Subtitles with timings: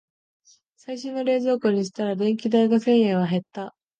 [0.77, 3.75] 最新の冷蔵庫にしたら電気代が千円は減った